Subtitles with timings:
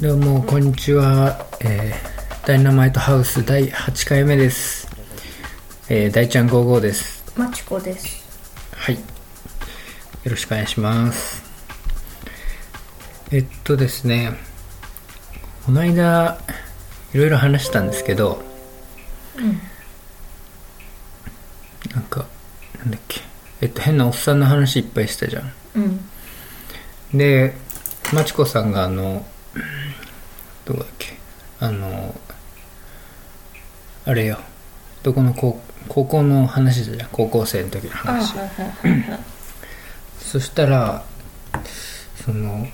[0.00, 4.88] どうもこんにちは、えー、ダイナマイトハウス第8回目です、
[5.90, 7.22] えー、大ちゃん55です。
[7.36, 8.26] マチコです。
[8.74, 8.94] はい。
[8.94, 9.00] よ
[10.24, 11.42] ろしくお願いします。
[13.30, 14.32] えっとですね。
[15.66, 16.38] この間
[17.12, 18.40] いろいろ話したんですけど
[19.36, 19.60] うん。
[21.92, 22.24] なんか
[22.78, 23.20] なんだっけ。
[23.60, 25.52] えっと変なおっさんの話いっぱいしたじゃん。
[25.76, 26.08] うん。
[27.18, 27.54] で
[28.14, 29.26] まちこさんがあの
[30.70, 31.16] どこだっけ？
[31.58, 32.14] あの
[34.06, 34.38] あれよ
[35.02, 38.34] どこの高高校の話だじゃん高校生の時のあ、話。
[40.20, 41.02] そしたら
[42.24, 42.66] その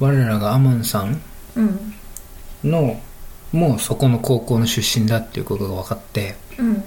[0.00, 1.20] 我らがアモンさん
[1.54, 1.94] うん。
[2.64, 3.00] の
[3.52, 6.82] もうそこの高校の出身だっていうことが分かってうん。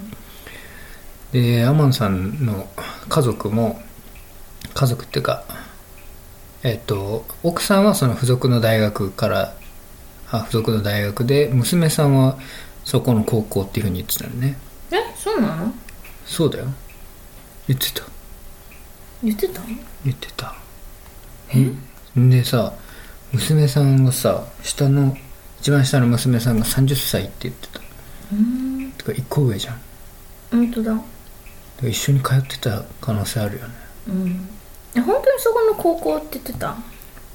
[1.32, 2.68] でアモンさんの
[3.08, 3.80] 家族も
[4.74, 5.44] 家族っていうか
[6.62, 9.54] えっ、と奥さんはその付属の大学から
[10.36, 12.38] あ付属の大学で娘さんは
[12.84, 14.58] そこの高校っていうふうに言ってたのね。
[14.90, 15.72] え、そうなの？
[16.26, 16.66] そうだよ。
[17.68, 18.02] 言ってた。
[19.22, 19.60] 言ってた？
[20.04, 20.54] 言ってた。
[21.54, 21.70] え？
[22.16, 22.72] でさ
[23.32, 25.16] 娘さんがさ下の
[25.60, 27.80] 一番下の娘さんが30歳って言ってた。
[28.32, 28.92] うん。
[28.92, 29.80] てか1個上じゃん。
[30.50, 30.92] 本当だ。
[31.82, 33.74] ら一緒に通ってた可能性あるよね。
[34.08, 34.48] うん。
[34.94, 36.76] え、本当にそこの高校って言ってた？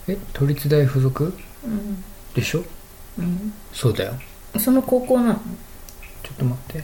[0.08, 1.34] え都立大附属？
[1.64, 2.04] うん。
[2.34, 2.64] でしょ？
[3.20, 3.54] うん。
[3.74, 4.14] そうだよ
[4.58, 5.40] その高校なの？
[6.24, 6.84] ちょっと待って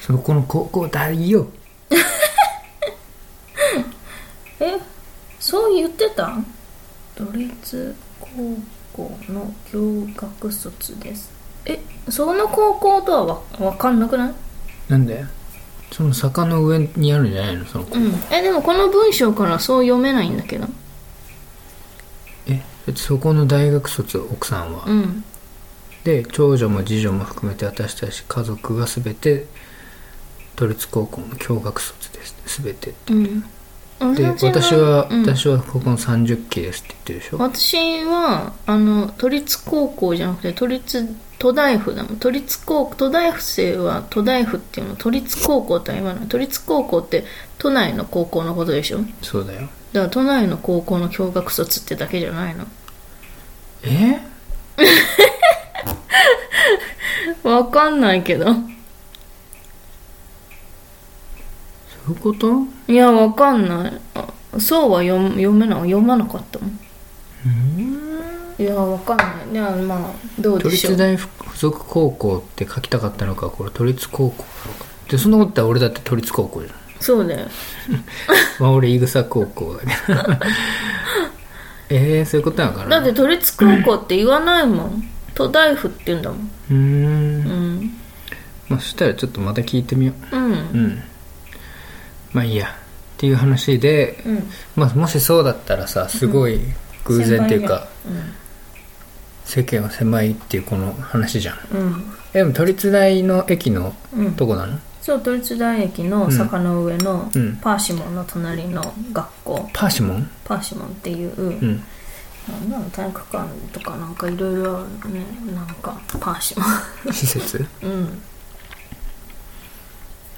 [0.00, 1.46] そこの高校だよ
[4.60, 4.78] え、
[5.40, 6.36] そう言ってた？
[7.16, 8.28] 都立高
[8.92, 9.80] 校の教
[10.16, 11.30] 学卒です。
[11.66, 14.34] え、その高校とはわわかんなくない？
[14.88, 15.24] なんで？
[15.92, 17.66] その坂の上にあるんじゃないの？
[17.66, 18.12] その子うん。
[18.30, 20.66] え、でもこの文章からそう読めないんだけど。
[22.96, 25.24] そこの大学卒奥さんは、うん。
[26.04, 29.46] で長女も次女も含めて私たち家族が全て
[30.56, 32.62] 都立高校の共学卒です。
[32.62, 33.44] 全てうん。
[34.16, 35.22] で私は私は、うん。
[35.22, 37.38] 私はここの30期ですって言ってるでしょ？
[37.38, 42.16] 私はあの都立高校じゃなくて都立都大府だもん。
[42.16, 44.96] 都立高都大府生は都大府っていうの。
[44.96, 46.26] 都立高校とは言わない。
[46.26, 47.24] 都立高校って
[47.58, 48.98] 都内の高校のことでしょ？
[49.22, 49.68] そうだよ
[50.00, 52.66] ら都内の高校の共学卒ってだけじゃないの。
[53.84, 54.20] え？
[57.48, 58.46] わかんないけど。
[58.46, 58.52] そ
[62.08, 62.64] ういうこと？
[62.88, 64.00] いやわかんない。
[64.14, 64.26] あ
[64.58, 66.78] そうは読読めな読まなかったもん。
[68.58, 69.52] いやわかんない。
[69.52, 70.00] いやまあ
[70.38, 70.92] どう都でしょう。
[70.92, 74.84] 立大附属高校って書きたかったのかこれ都立高校なのか。
[75.08, 77.46] でそんなこと言ったら俺だって都立高校じゃんそうだよ
[78.58, 80.22] まあ俺伊草高校だけど。
[81.94, 85.04] えー、そういうことなのかなだって都立高校って言わないもん。
[85.34, 86.50] 都大府って言うんだもん。
[86.70, 86.78] うーん。
[86.78, 86.78] う
[87.84, 87.90] ん。
[88.68, 90.36] まあそしたらちょっとまた聞いてみよう。
[90.36, 90.52] ううん。
[90.52, 91.02] ん
[92.32, 92.68] まあいいや。
[92.68, 92.70] っ
[93.18, 94.50] ていう話で、うん。
[94.74, 96.60] まあ、もしそうだったらさすごい
[97.04, 97.86] 偶然っていうか、
[99.44, 102.12] 世間は狭いっていうこの話じゃんうん、うん。
[102.34, 104.32] えでも都立大の駅のうん。
[104.32, 107.56] とこなの、そう都立大駅の坂の上のうん。
[107.56, 109.68] パーシモンの隣の学校。
[109.74, 110.30] パーシモン？
[110.44, 111.82] パーシモンっていう、うん。
[112.48, 115.24] なんだろう体育館とかなんかいろいろあるね。
[115.54, 116.64] なんかパーシモ
[117.12, 117.58] 施設？
[117.58, 118.22] ン うん。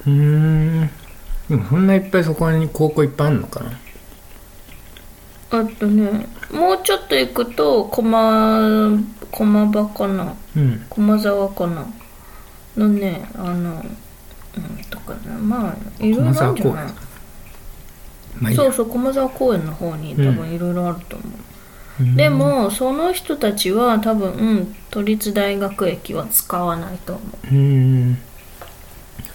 [0.06, 0.10] うー
[0.84, 0.90] ん。
[1.50, 3.70] でもそんないっぱいそこに高校いっぱいあるのかな？
[5.60, 8.98] あとねもうちょっと行くと駒
[9.30, 10.34] 駒場かな。
[10.56, 10.86] うん。
[10.88, 11.84] 駒沢かな。
[12.78, 13.84] のねあの
[14.56, 15.20] うんとかね。
[15.40, 16.92] まあいろいろあるんじゃない？
[18.40, 18.62] まあいいや。
[18.62, 21.34] そうそう駒沢公園の方に多分いろいろあると思う、うん
[22.16, 27.46] でもその人たちは多分都立大学駅は使わないと思う。
[27.46, 28.18] ーん。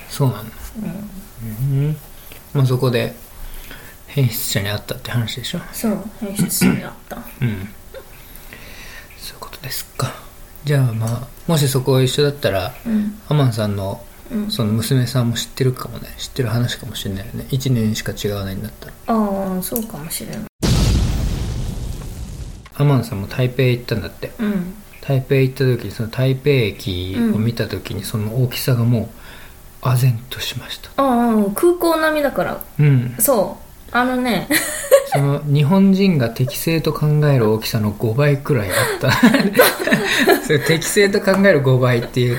[0.09, 0.55] そうなんだ。
[0.77, 0.85] う、
[1.71, 1.97] うん、うん。
[2.53, 3.15] まあそこで
[4.07, 5.59] 変質者に会ったって話でしょ。
[5.71, 7.15] そう変質者だった。
[7.15, 7.69] うん。
[9.17, 10.11] そういうことですか。
[10.65, 13.21] じゃあまあもしそこ一緒だったらうん。
[13.29, 14.51] アマンさんのうん。
[14.51, 16.09] その娘さんも知ってるかもね。
[16.17, 17.45] 知ってる話かもしれないよね。
[17.49, 18.93] 1年しか違わないんだったら。
[19.07, 20.39] ああそうかもしれない。
[22.75, 24.31] アマンさんも台北行ったんだって。
[24.39, 24.73] うん。
[25.01, 29.09] 台北行った時にその台北駅を見た時にその大きさがも
[29.81, 30.89] う唖然としました。
[30.97, 32.61] ああ空港並みだから。
[32.79, 33.15] うん。
[33.19, 34.47] そうあのね。
[35.11, 39.11] その日本人が適正と考える大きさの5倍くらいあった。
[40.45, 42.37] それ適正と考える5倍っていう。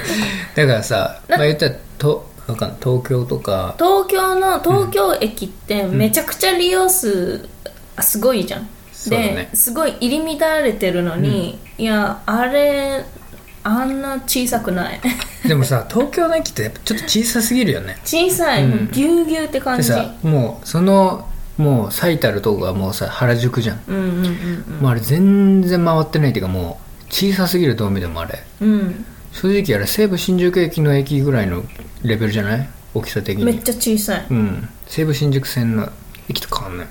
[0.55, 2.79] だからさ、まあ、言ったらとわかんない。
[2.83, 3.75] 東京とか。
[3.79, 7.49] 東京の東京駅ってめちゃくちゃ利用数
[7.97, 8.69] あすごいじゃん。
[8.93, 9.49] そうだね。
[9.51, 13.05] ですごい入り乱れてるのに、いやあれ
[13.63, 15.01] あんな小さくない。
[15.47, 17.99] でもさ東京の駅ってやっぱちょっと小さすぎるよね。
[18.05, 18.89] 小さい、うん。
[18.93, 19.93] ぎゅうぎゅうって感じ。
[20.23, 21.27] もうその
[21.61, 28.43] もう最たるとこがもうさ原宿じゃん、うんうんうんもうあれ全然回ってないっていうかもう小さすぎるどう見てもあれ。
[28.61, 29.05] うん。
[29.33, 31.63] 正直あれ西武新宿駅の駅ぐらいの
[32.03, 32.69] レベルじゃない？
[32.95, 33.45] 大きさ的に。
[33.45, 34.27] めっちゃ小さい。
[34.31, 34.69] うん。
[34.87, 35.89] 西武新宿線の
[36.29, 36.87] 駅と変わんない。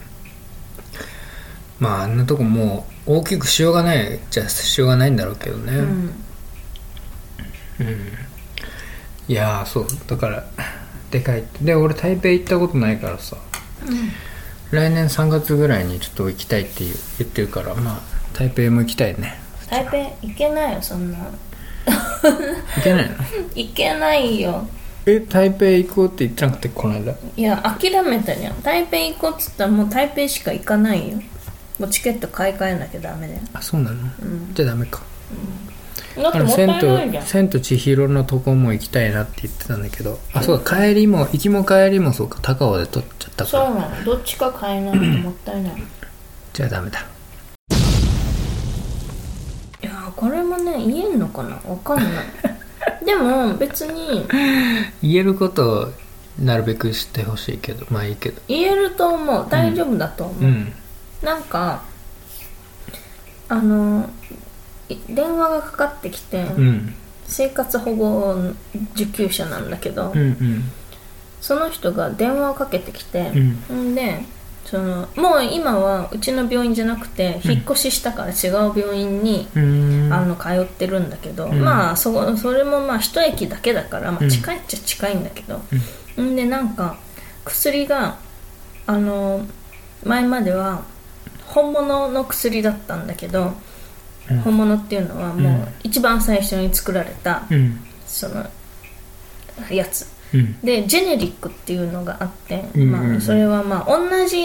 [1.80, 5.74] まああんなとこもう大きくしようがないじゃしようがないんだろうけどね、
[7.80, 8.07] うん。
[9.27, 9.88] いやーそう。
[10.07, 10.45] だから
[11.12, 13.38] でかいで俺台北行ったことないからさ、
[14.71, 18.00] 来年3月ぐらいにちょっと行きたいっていう言ってるからまあ
[18.33, 19.39] 台北も行きたいね。
[19.69, 21.18] 台北行けないよそんな。
[21.18, 23.16] 行けないの？
[23.56, 24.68] 行けないよ。
[25.06, 27.13] え台北行こうって言ってなくてこの間？
[27.36, 28.62] いや諦めたじゃん。
[28.62, 31.18] 台北行こうっつったらもう台北しか行かないよ。
[31.80, 33.39] もうチケット買い替えなきゃダメだよ。
[33.54, 33.98] あそうなの、
[34.54, 35.01] じゃあダメか
[36.24, 37.24] だってもったあの千いないじゃん。
[37.24, 43.66] と千と千尋のとこも行きたいなって言ってたんだけどあそうか帰りも行きも帰りもそうか高尾で取っちゃったから。
[43.68, 44.04] そうなの。
[44.04, 45.74] どっちか買えないともったいない。
[46.54, 47.00] じゃあダメだ。
[49.81, 51.56] いやーこれもね言えんのかな？
[51.66, 52.25] わかんない。
[53.06, 54.27] でも別に。
[55.01, 55.88] 言えることを
[56.39, 58.42] なるべくしてほしいけどまあいいけど。
[58.48, 59.48] 言えると思う。
[59.50, 60.74] 大丈夫だと思う、うん。
[61.24, 61.83] なんか
[63.50, 64.33] あのい
[65.09, 66.95] 電話がかかってきて、うん。
[67.25, 68.36] 生活保護
[68.95, 70.63] 受給者なんだけど、うんうん。
[71.41, 73.31] その人が電話をかけてきて、
[73.69, 73.91] うん。
[73.91, 74.24] んで
[74.65, 80.13] そのもう今はうちの病院じゃなくて引っ越ししたから違う病院に、うーん。
[80.13, 81.59] あの通ってるんだけど、ん。
[81.59, 84.30] まあそこそれもまあ一駅だけだから、まあ、うん。
[84.30, 85.62] 近いっちゃ近いんだけど、
[86.21, 86.36] ん。
[86.36, 86.97] でなんか
[87.45, 88.18] 薬が
[88.88, 89.45] あの
[90.03, 90.83] 前までは
[91.45, 93.56] 本物の薬だったんだけど、うん
[94.43, 97.79] 本物っていうのはもう一番最初に作られた、うん。
[98.05, 98.45] その
[99.69, 100.07] やつ。
[100.33, 100.59] うん。
[100.61, 104.37] でジェネリックっていうのがあって、まあ、それはまあ同じ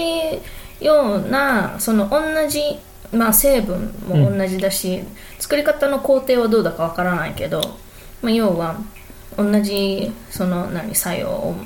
[0.80, 2.60] ようなその同じ、
[3.12, 5.02] まあ、成分も同じだし、
[5.38, 7.60] 作り方の工程はどうだかわからないけど、
[8.22, 8.76] まあ、要は
[9.36, 11.56] 同じその何作用を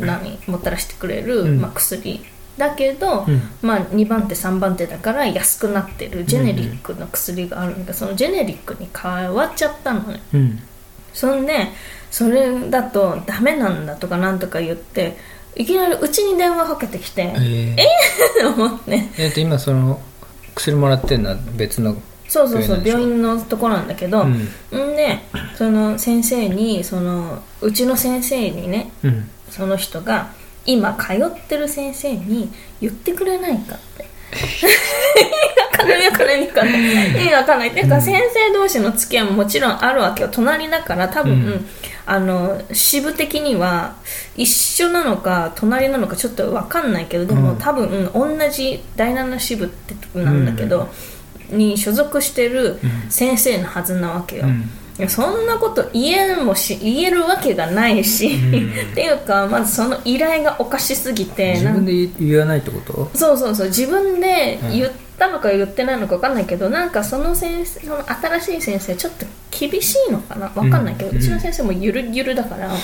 [0.00, 1.60] 何もたらしてくれる、うん。
[1.60, 2.24] まあ、薬
[2.56, 3.40] だけど、うん。
[3.62, 7.86] まあ、2番手3番手だから安くなってるジェネリックの薬があるんだ。
[7.86, 10.58] けどそのジェネリックに変わっちゃったのねうん。
[11.12, 11.68] そんで
[12.10, 15.16] それだとダメなんだとかなんとか言って
[15.54, 17.86] いきなりうちに電話かけてきてえー、え
[18.42, 19.08] っと 思って。
[19.18, 20.00] えっと今その
[20.54, 21.96] 薬もらってんのは別の
[22.28, 24.32] そうそうそう病院のとこなんだけど、うん。
[24.34, 25.20] んで
[25.56, 29.30] その先生にそのうちの先生にねうん。
[29.50, 30.28] その人が
[30.66, 34.06] 今通ってる先生に言ってくれないかって。
[34.36, 35.98] 意味わかんない。
[35.98, 36.38] 意味わかんない。
[36.38, 36.66] 意味わかん。
[36.66, 37.68] ない意味わかんない。
[37.70, 40.28] っていうか先生同士の付き合いももちろんあるわけよ。
[40.30, 41.66] 隣だから多分、うん。
[42.08, 43.96] あの支部的には
[44.36, 47.58] 一緒なのか隣なのかちょっとわかんないけどでも、うん。
[47.58, 50.88] 多分同じ第7支部ってとこなんだけど、
[51.50, 52.78] に所属してる
[53.08, 58.70] 先生のはずなわけよ、うんいやそんなこと言えんもし言えるわけがないし、ん。
[58.92, 63.10] っていうかまずその依頼がおかしすぎて自分で言言わないってこと？
[63.14, 70.48] そうそうそう自分で言ったのか言ってないのか分かんないけど、なんかその先生その新しい先生ちょっと厳しいのかな？
[70.48, 71.20] 分かんないけど、ううん。
[71.20, 72.72] ちの先生もゆるゆるだから。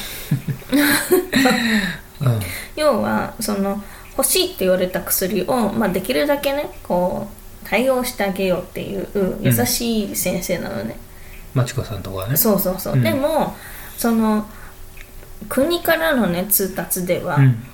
[2.20, 2.40] うん。
[2.76, 3.82] 要はその
[4.16, 7.28] 欲しいって言われた薬を、まあ、できるだけねこ
[7.64, 9.08] う対応してあげようっていう
[9.40, 10.96] 優しい先生なのね、
[11.54, 12.36] まちこさんとかね。
[12.36, 13.02] そうそうそう、うん。
[13.02, 13.54] でも
[13.96, 14.46] その
[15.48, 17.64] 国からのね通達では、うん。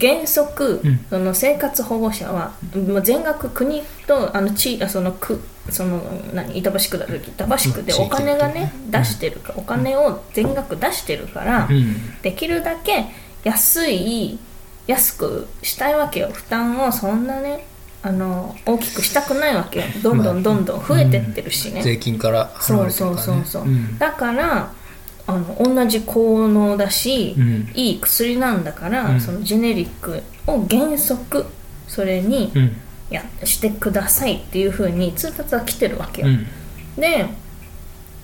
[0.00, 1.06] 原則、うん。
[1.10, 5.40] その生活保護者はもう全額国とあの地あその区
[5.70, 5.98] その
[6.32, 12.20] 何板橋区だった時板橋区でまあお金がね出してるか、お金を全額出してるから、うん。
[12.22, 13.06] できるだけ
[13.44, 14.38] 安い
[14.86, 16.30] 安くしたいわけよ。
[16.32, 17.64] 負担をそんなね
[18.06, 19.86] あの大きくしたくないわけよ。
[20.00, 23.22] どんどんどんどん増えてってるしね、税金から払そうわれてるからね。
[23.24, 23.98] そうそうそう、ん。
[23.98, 24.72] だから
[25.26, 27.68] あの同じ効能だし、うん。
[27.74, 29.20] いい薬なんだから、うん。
[29.20, 31.46] そのジェネリックを原則
[31.88, 32.76] それにうん。
[33.10, 36.46] やしてくださいっていう風に通達が来てるわけよ、うん。
[36.96, 37.26] で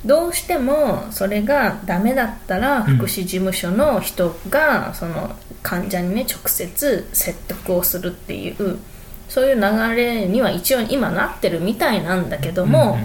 [0.04, 2.96] どうしてもそれがダメだったらうん。
[2.98, 5.34] 福祉事務所の人がその
[5.64, 8.78] 患者にね直接説得をするっていう
[9.32, 12.98] そういう流れには一応今なってるみたいなんだけども、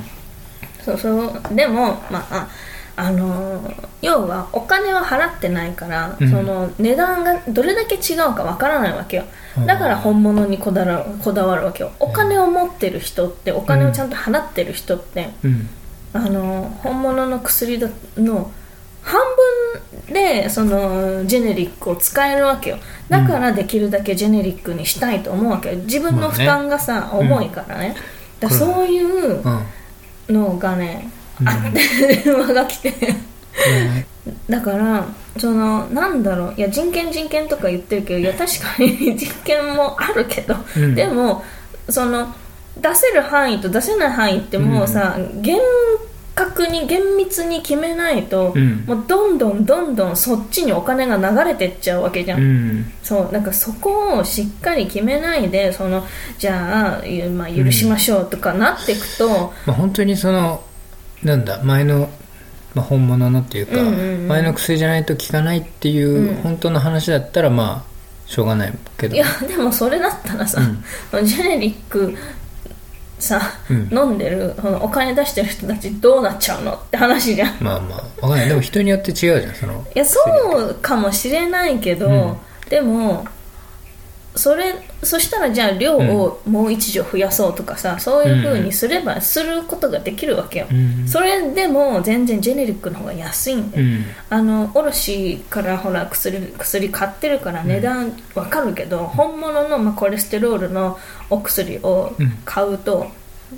[0.84, 2.50] そうそうでもまあ
[2.98, 6.30] あの要はお金は払ってないから、うん。
[6.30, 9.24] その値段がどれだけ違うかわからないわけよ。
[9.58, 9.66] うん。
[9.66, 11.94] だから本物にこだわるこだわるわけよ。
[12.00, 15.70] お金を持ってる人ってお金をちゃんと払ってる人って、うん。
[16.12, 18.52] あの本物の薬だの
[20.08, 22.78] でそのジェネリックを使えるわけよ。
[23.10, 25.76] だからできるだけジェネリックにしたいと思うわけよ。
[25.80, 27.96] 自分の負担がさ、重いからね、
[28.40, 29.64] だからそういううん。
[30.30, 31.10] のがね、
[31.40, 31.50] うん。
[31.50, 32.92] あって電話が来て。
[32.92, 34.08] ね。
[34.50, 35.06] だから
[35.38, 36.54] そのなんだろう。
[36.58, 40.96] いや人権人権とか言ってるけどいや確かに人権もあるけど、うん。
[40.96, 41.44] でも
[41.90, 42.34] その
[42.78, 45.58] 出せる範囲と出せない範囲ってもうさ、厳
[46.38, 48.86] 格に厳密に決めないと、うん。
[48.86, 52.94] もうどんどんどんどんそっちにお金が流れてっちゃうわけじゃん、うん。
[53.02, 56.06] そうなんかそこをしっかり決めないでその
[56.38, 60.64] じゃあ、ゆまあ、許しましょうとかなっていくと、まあ、本当にその
[61.24, 62.10] なんだ前の、
[62.76, 64.28] まあ、本物のっていうか、うんうんうん。
[64.28, 66.36] 前の薬じゃないと効かないっていう、うん。
[66.44, 69.16] 本当の話だったらまあしょうがないけど。
[69.16, 70.62] いやでもそれだったらさ、
[71.24, 72.16] ジェネリック
[73.20, 73.90] さ、うん。
[73.92, 77.58] 飲んでるそのお金出してる人たちどうなっちゃうのって話じゃん。
[77.58, 78.26] いまあまあ。
[78.26, 78.50] わかんない。
[78.50, 79.86] でも人によって違うじゃんその。
[79.96, 80.20] やそ
[80.70, 82.38] うかもしれないけど、うん。
[82.70, 83.26] でも
[84.38, 91.08] それそしたらじゃあ量をもう一錠増やそうとかさそういう風にすればすることができるわけよ、うん。
[91.08, 94.06] それでも全然ジェネリックの方が安いんだよ、うん。
[94.30, 102.14] あの卸からほら薬薬買ってるから値段わかるけど、本物の、まあ、コレステロールのお薬を
[102.46, 103.08] 買うと、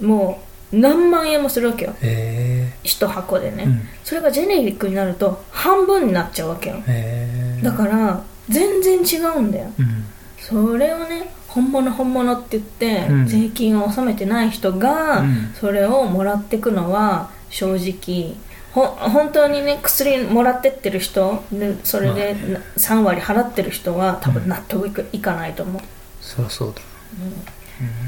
[0.01, 1.95] もう何万円もするわけよ。
[2.01, 3.81] へ一箱でね、うん。
[4.03, 6.77] それがジェネリックになると半分になっちゃうわけよ。
[6.87, 7.63] えへえ。
[7.63, 9.71] だから全然違うんだよ。
[9.79, 10.05] うん
[10.49, 13.27] それをね本物本物って言って、うん。
[13.27, 15.53] 税金を納めてない人が、うん。
[15.59, 18.35] それをもらってくのは正直
[18.71, 25.81] ほ本当にね薬もらってってる人でそれでな3割払ってる人は多分納得いくいかないと思う,、
[26.21, 26.81] そりゃそうだ。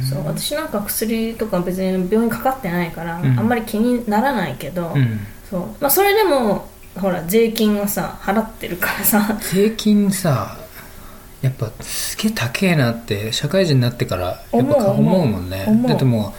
[0.09, 3.39] そう私なんか薬とか別に病院かかってないから、うん。
[3.39, 5.19] あんまり気にならないけど、うん。
[5.49, 5.61] そう。
[5.79, 6.67] まあ、それでも
[6.99, 9.39] ほら税金をさ払ってるからさ。
[9.53, 10.57] 税金さ
[11.41, 15.25] やっぱすげえ高えなって社会人になってからやっぱ思う。
[15.25, 15.65] もんね。
[15.87, 16.31] だってもう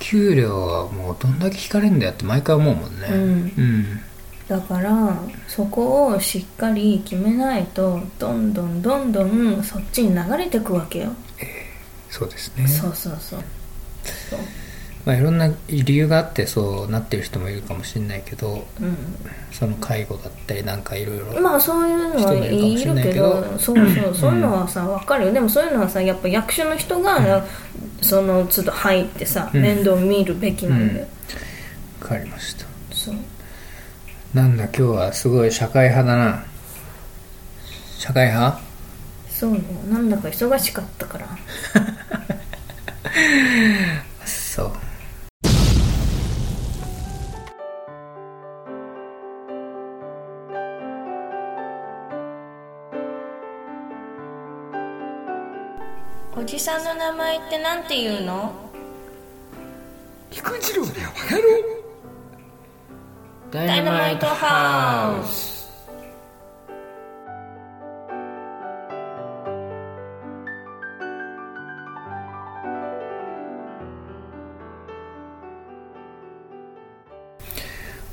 [0.00, 3.08] 給料はもうどんだけ引かれるんだよって毎回思うもんね。
[3.10, 3.18] うん。
[3.56, 4.00] うん。
[4.48, 5.16] だから
[5.48, 11.12] そこをしっかり決めないとどんどんどんどんそっちに流れていくわけよ、
[12.10, 12.68] そうですね。
[12.68, 13.40] そうそうそう。
[14.30, 14.38] そう
[15.04, 18.96] まあいろんな理由があってそうなってる人もいるかもしれないけどうん。
[19.52, 23.44] その介護だったりなんかいろいろまあそういうのはいるけど。
[23.58, 24.14] そうそう。
[24.14, 25.32] そういうのはさ分かるよ。
[25.32, 27.44] でもそういうのはさやっぱ役所の人が、
[28.00, 29.62] その都度入ってさ、うん。
[29.62, 31.06] 面倒見るべきなんだよ、
[32.00, 32.64] 分かりました。
[32.92, 33.14] そう。
[34.32, 36.44] なんだ今日はすごい社会派だな。
[37.98, 38.60] 社会派？
[39.30, 41.26] そうねなんだか忙しかったから
[56.54, 58.52] じさんの名前ってなんて言うの？
[60.30, 61.42] 菊次郎でわかる
[63.50, 65.68] ダダイナマイトハウス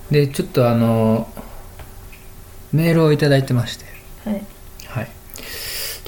[0.09, 1.27] でちょっとあの
[2.73, 3.85] メールをいただいてまして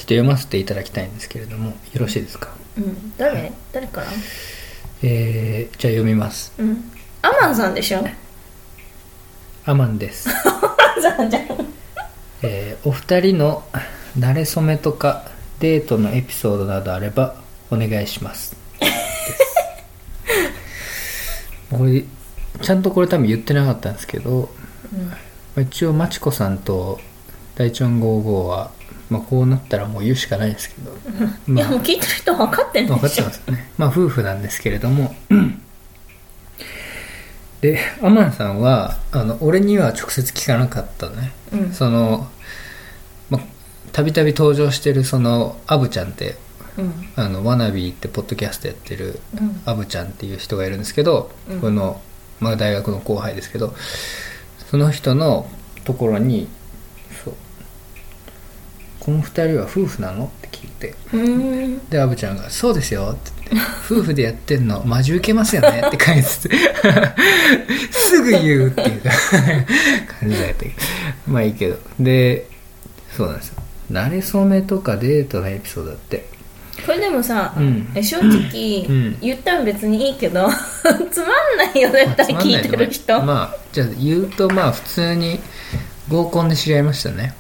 [0.03, 2.49] っと読ませていただきたいんですけれどもよろしいですか？
[2.77, 3.51] うん、誰？
[3.71, 4.07] 誰から？
[5.03, 6.53] えー、じゃあ読みます。
[6.57, 6.91] うん。
[7.21, 8.03] アマンさんでしょ？
[9.65, 10.27] アマンです、
[12.41, 13.63] えーお二人の
[14.19, 15.23] 馴れ初めとか
[15.61, 17.35] デートのエピソードなどあれば
[17.71, 18.55] お願いします。
[21.71, 22.03] これ
[22.61, 24.49] ちゃんとこれ多分言ってなかったんですけど、
[25.55, 26.99] まあ一応まちこさんと
[27.55, 28.71] 大チョン55は、
[29.13, 30.91] まあ、こうなったらもう言うしかないですけど、
[31.53, 33.71] いやもう聞いてる人分かってん分かってますよね。
[33.77, 35.15] まあ夫婦なんですけれども。
[37.61, 41.71] でアマンさんはあの俺には直接聞かなかったね、うん。
[41.71, 42.27] その
[43.29, 43.41] まあ
[43.93, 46.35] たびたび登場してるそのアブちゃんって
[46.77, 47.07] うん。
[47.15, 49.61] あのワナビーってポッドキャストやってるうん。
[49.65, 51.59] アブちゃんっていう人がいるんですけど、うん。
[51.61, 52.01] この、
[52.39, 53.75] まあ、大学の後輩ですけど
[54.69, 55.47] その人の
[55.85, 56.49] ところにそう
[59.05, 60.95] 「この二人は夫婦なの?」って聞いて。
[61.13, 61.89] うーん。
[61.89, 66.57] でアブちゃんが「そうですよ」って言って「夫婦でやってんのマジウケますよね」って書いてて
[67.91, 69.01] すぐ言うっていう。
[69.01, 69.09] か
[70.19, 70.73] 感じだったけど。
[71.27, 71.77] まあいいけど。
[71.99, 72.47] で
[73.15, 73.55] そうなんですよ。
[73.91, 76.27] 慣れ初めとかデートのエピソードだって。
[76.85, 77.87] これでもさ、うん。
[77.93, 79.17] え正直、うん。
[79.21, 80.49] 言ったら別にいいけど
[81.11, 85.39] つまんないよ絶対聞いてる人、まあじゃあ言うとまあ普通に
[86.09, 87.33] 合コンで知り合いましたね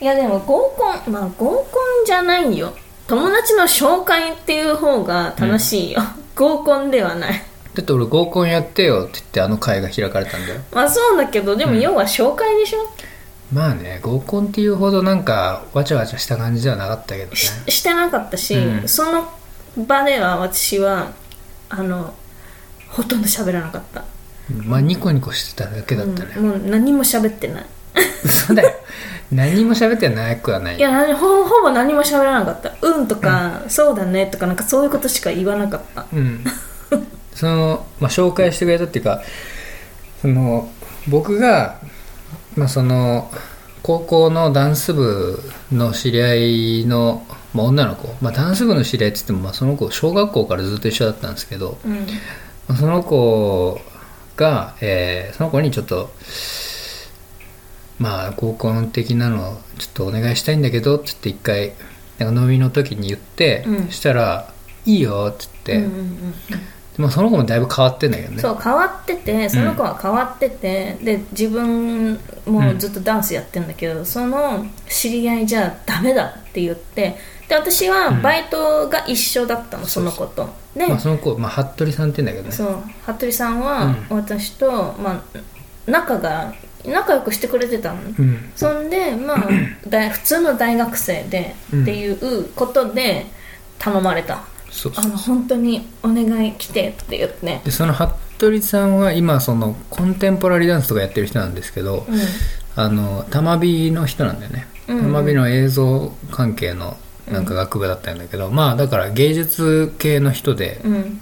[0.00, 2.72] いやでも合コンまあ合コンじゃないよ。
[3.08, 6.02] 友達の紹介っていう方が楽しいよ、
[6.36, 7.42] 合コンではない。
[7.74, 10.60] だって俺合コンやってよって言ってあの会が開かれたんだよ。
[10.72, 12.78] まあそうだけどでも要は紹介でしょ、
[13.52, 17.36] まあね合コンっていうほどなんかわちゃわちゃした感じではなかったけどね。
[17.36, 18.88] ししてなかったし、うん。
[18.88, 19.32] その
[19.86, 21.12] 場では私は
[21.70, 22.14] あの
[22.90, 24.04] ほとんど喋らなかった、
[24.50, 27.66] まあニコニコしてただけだったね、うんもう何も喋ってない。
[28.28, 28.70] そうだよ
[29.30, 30.76] 何も喋ってなくはない。
[30.76, 36.06] いや何ほほぼ何も喋らなかった「うん」とか、そうだね」とかなんかそういうことしか言わなかった。
[36.12, 36.44] うん。
[37.34, 39.22] その、まあ、紹介してくれたっていうか
[40.20, 40.68] その
[41.06, 41.78] 僕が、
[42.56, 43.30] まあ、その
[43.82, 46.34] 高校のダンス部の知り合
[46.82, 51.92] いの、まあ、女の子、まあ、ダンス部の知り合いって言っても、まあ、その子小学校からずっと一緒だったんですけど、うん。
[52.66, 53.80] まあその子
[54.36, 56.10] が、えーその子にちょっと
[57.98, 61.72] まあ合コン的なのちょっとお願いしたいんだけどって言って一回
[62.18, 63.86] なんか飲みの時に言って、うん。
[63.86, 64.52] そしたら
[64.86, 65.48] 「いいよ」って。
[65.76, 66.34] 言って、うんうんうん。
[66.98, 68.40] でもその子もだいぶ変わってんだけどね。
[68.40, 77.16] そう変わっててその子は変わってて、で自分もずっとダンスやってるんだけど、その知り合いじゃダメだって言って
[77.48, 80.48] で私はバイトが一緒だったの、その子と。
[80.74, 82.52] で、まあ、その子、まあ、服部さんって言うんだけどね。
[82.52, 82.82] そう。
[83.06, 85.38] 服部さんは私と、まあ、
[85.86, 86.52] 仲が
[86.92, 88.50] 仲良くしてくれてたの、うん。
[88.56, 89.48] そんでまあ
[89.88, 91.82] 大普通の大学生で、うん。
[91.82, 93.26] っていうことで
[93.78, 94.44] 頼まれた。
[94.70, 95.04] そうそう。
[95.04, 97.60] あの本当にお願い来てって言って。
[97.64, 102.18] でその服部さんは今そのコンテンポラリーダンスとかやってる人なんですけど、うん。
[102.76, 104.96] あの玉火の人なんだよね、うん。
[104.98, 106.96] うん玉火の映像関係の
[107.30, 110.80] なんか学部だったんだけど、まあだから芸術系の人で。
[110.84, 111.20] うん。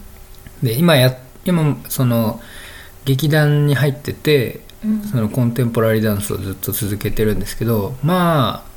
[0.63, 2.41] で今や今その
[3.05, 4.66] 劇団に入っててうん
[5.11, 8.77] そのコンテンポラリーダンスをずっと続けてるんですけどまあ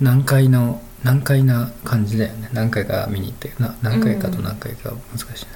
[0.00, 2.48] 難解の難解な感じだよね。
[2.52, 3.76] 何回か見に行ってな。
[3.82, 5.46] 何回かと何回か難しい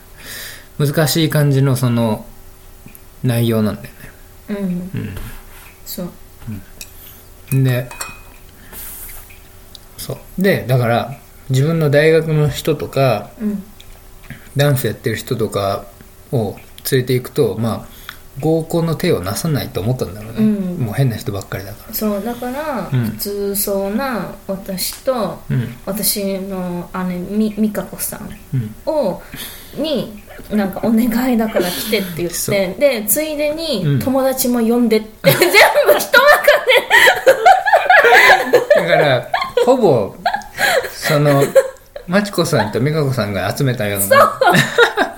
[0.78, 2.26] な、難しい感じのその
[3.22, 4.90] 内容なんだよね。
[4.94, 5.16] うん。
[5.86, 6.10] そう。
[7.52, 7.64] うん。
[7.64, 7.88] で
[9.96, 10.42] そう。
[10.42, 13.62] でだから自分の大学の人とかうん。
[14.56, 15.86] ダンスやってる人とか
[16.32, 16.56] を
[16.90, 17.97] 連れていくとまあ
[18.40, 20.78] 合コンの手をなさないと思ったんだろうね、うん。
[20.78, 23.04] もう変な人ばっかりだかそうだから、うん。
[23.10, 25.74] 普通そうな私とらうん。
[25.86, 28.74] 私の姉み美香子さんうん。
[28.86, 29.22] を
[29.76, 32.54] になんかお願いだから来てって言っそう。
[32.54, 33.56] てでついでうん。
[33.56, 35.40] に友達も呼んでって、 全
[35.86, 36.18] 部人
[38.76, 39.28] だから
[39.66, 40.14] ほぼ
[40.92, 41.42] その
[42.06, 44.16] まちこさんと美香子さんが集めたような。
[44.16, 45.17] も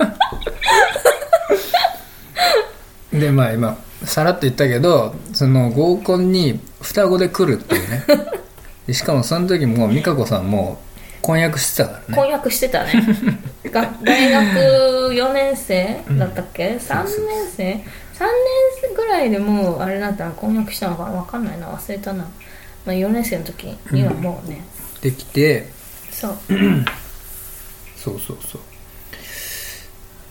[3.21, 8.03] でまあ今さらっと言ったけどその合コンに双子で来るっていうね。
[8.87, 10.81] でしかもその時もう美香子さんも
[11.21, 12.15] 婚約してたからね。
[12.15, 12.91] 婚約してたね。
[13.69, 17.81] が大学4年生だったっけ、3年生？3年
[18.89, 21.11] 生ぐらいでもうあれだったら婚約したのかな？
[21.21, 21.67] 分かんないな。
[21.67, 22.29] 忘れたな、ま
[22.87, 24.65] あ、4年生の時にはもうね、
[25.01, 25.69] できて。
[26.11, 26.37] そう。
[27.95, 28.59] そうそうそ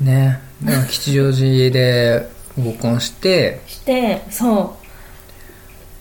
[0.00, 0.04] う。
[0.04, 0.40] ね。
[0.88, 2.28] 吉祥寺で
[2.60, 3.60] 合コンして。
[3.66, 4.76] してそ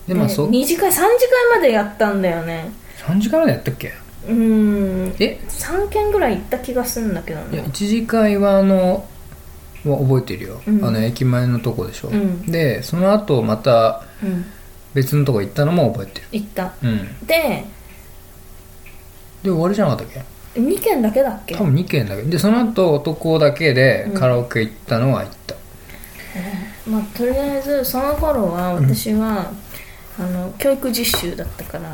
[0.06, 0.08] う。
[0.08, 1.08] でまあそ2次会3次会
[1.56, 2.70] までやったんだよね。
[2.98, 3.92] 3時間までやったっけ？
[4.26, 5.14] うーん。
[5.18, 9.06] え？3件ぐらい行った気がするんだけどいやね一次会はあの
[9.84, 10.84] は覚えてるよ、うん。
[10.84, 12.42] あの駅前のとこでしょ、うん。
[12.46, 14.44] でその後またうん。
[14.92, 16.26] 別のとこ行ったのも覚えてる。
[16.32, 16.72] 行った。
[16.82, 17.26] うん。
[17.26, 17.64] で
[19.44, 21.54] で終わりじゃなかったっけ？2件だけだっけ？
[21.54, 22.22] 多分2軒だけ。
[22.22, 25.54] でその後男だけでカラオケ行ったのは行った、
[26.90, 29.52] まあ、とりあえずその頃は私は、
[30.18, 31.90] あの教育実習だったから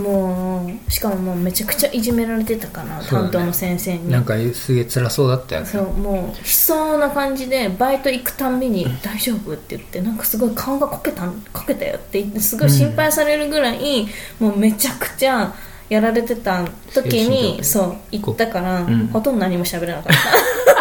[0.00, 3.06] もうしかももうめちゃくちゃいじめられてたから、ね。
[3.08, 4.10] 担当の先生に。
[4.10, 5.66] なんかすげえ辛そうだったよね。
[5.68, 11.22] そうもう悲壮な感じでバイト行くたんびに「大丈夫?」って言ってなんかすごい顔がこけた
[11.52, 14.08] こけたよって言ってすごい心配されるぐらい、
[14.40, 15.54] もうめちゃくちゃ
[15.88, 17.64] やられてた時に態。
[17.64, 19.06] そう行ったから、うん。
[19.12, 20.73] ほとんど何も喋らなかった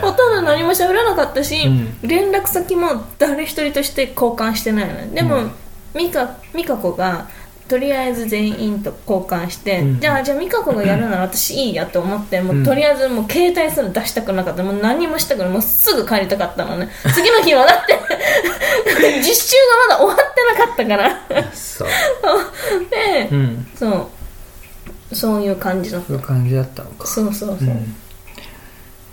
[0.00, 1.68] ほとんど何も喋らなかったし、
[2.02, 5.08] う連絡先も誰一人として交換してないのね。
[5.12, 5.52] でも、うん。
[5.94, 7.26] 美香美香子が
[7.68, 10.00] とりあえず全員と交換して、うん。
[10.00, 12.64] じゃあじゃあ美香子がやるなら私いいやと思ってもう、うん。
[12.64, 14.62] とりあえずもう携帯すら出したくなかった。
[14.62, 15.48] もう何もしたくない。
[15.50, 16.88] もうすぐ帰りたかったのね。
[17.14, 17.98] 次の日はだって
[19.20, 19.56] 実習
[19.88, 21.52] がまだ終わってなかったから。
[21.52, 21.88] そう。
[22.90, 23.66] で、うん。
[23.74, 25.14] そう。
[25.14, 26.02] そういう感じの。
[26.06, 27.06] そういう感じだったのか。
[27.06, 27.68] そうそうそう。
[27.68, 27.96] うん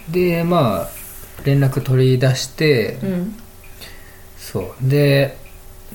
[0.10, 0.90] でまあ
[1.46, 3.36] 連絡取り出して、うん。
[4.38, 4.90] そう。
[4.90, 5.38] で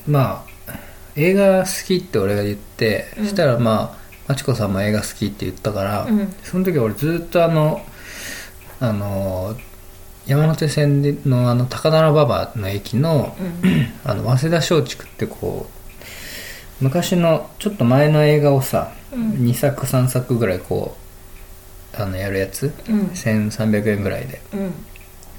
[0.07, 0.73] まあ
[1.17, 3.25] 映画好きって俺が言って、うん。
[3.25, 6.35] そしたらまあまちこさんも映画好きって言ったから、うん。
[6.43, 7.85] その時俺ずっとあの
[8.81, 9.57] あの
[10.27, 13.93] 山手線でのあの高田馬場の駅のうん。
[14.05, 15.67] あの早稲田松竹ってこ
[16.81, 19.31] う昔のちょっと前の映画をさ、うん。
[19.47, 21.08] 2作3作ぐらいこう
[21.97, 22.73] あのやるやつ？
[22.89, 23.01] うん。
[23.07, 24.41] 1300円ぐらいで。
[24.53, 24.75] うん。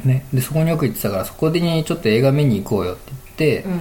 [0.06, 0.26] ね。
[0.34, 3.80] でそこによく行ってたからそこにちょっと映画見に行こうよって言って、うんうん。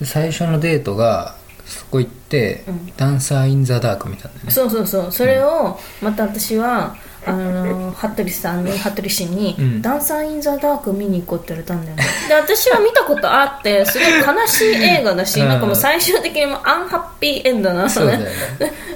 [0.00, 2.92] で最初のデートがそこ行って、うん。
[2.96, 4.50] ダンサー・イン・ザ・ダーク見たんだよね。
[4.50, 5.12] そうそうそう。
[5.12, 9.82] それをまた私はあの服部さんに服部氏に、うん。
[9.82, 12.04] ダンサー・イン・ザ・ダーク」見に行こうって言われたんだよね。
[12.28, 15.48] で私は見たことあってすごい悲しい映画だし、うん。
[15.48, 17.88] なんかもう最終的にもうアンハッピーエンドなのね。
[17.90, 18.28] そうだよね。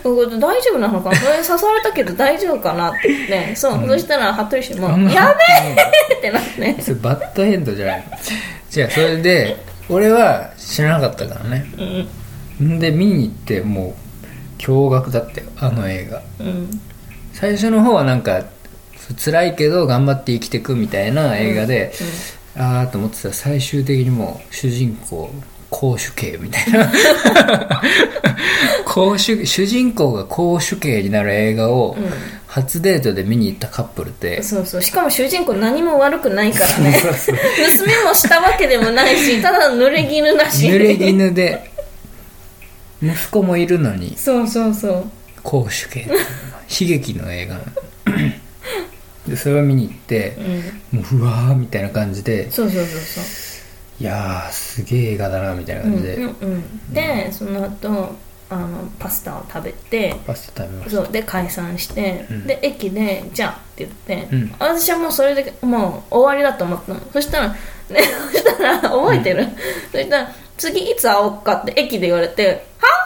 [0.02, 1.16] これ大丈夫なのかな？
[1.20, 5.04] これ刺されたけど大丈夫かなって言ってそう、そしたら服部氏もあん。
[5.04, 5.34] ま「やべ
[6.12, 6.42] え!」ってなっ
[6.76, 6.82] て。
[6.82, 8.04] それバッドエンドじゃない。
[8.76, 9.56] 違うそれで
[9.88, 11.64] 俺は知らなかったからね。
[12.58, 12.78] うんん。
[12.80, 13.94] で見に行っても
[14.58, 16.20] う驚愕だったよあの映画。
[16.40, 16.80] うん
[17.36, 18.44] 最初の方はなんか
[19.22, 21.92] 辛いけど頑張って生きていくみたいな映画で、
[22.56, 25.30] ああと思ってたら最終的にもう主人公
[25.68, 26.90] 公主刑みたいな。
[28.86, 32.10] 公主主人公が公主刑になる映画をうん。
[32.46, 34.82] 初デートで見に行ったカップルって、そうそう。
[34.82, 36.98] しかも主人公何も悪くないからね。
[37.02, 37.36] そうそう。
[37.70, 40.66] 娘もしたわけでもないしただの濡れ衣だし。
[40.66, 41.70] 濡れ衣で
[43.02, 45.04] 息子もいるのにそうそうそう。
[45.42, 46.08] 公主刑
[46.68, 47.58] 悲劇の映画
[49.26, 50.36] でそれを見に行って
[50.92, 51.00] うん。
[51.00, 53.24] もううわーみたいな感じでそうそうそうそう。
[53.98, 58.14] いやーすげえ映画だなみたいな感じで、うんうんうん、でその後
[58.48, 61.02] あのパスタを食べてパスタ食べました。
[61.02, 62.46] そうで解散して、うん。
[62.46, 64.54] で駅で「じゃあ」って言って、うん。
[64.60, 67.00] 私はもうそれでもう終わりだと思ったの。
[67.12, 67.56] そしたら、ね、
[68.32, 69.46] そしたら覚えてる、
[69.90, 72.86] そしたら「次いつ会おうか」って駅で言われて「は